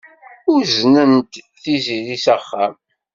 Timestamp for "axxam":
2.35-2.73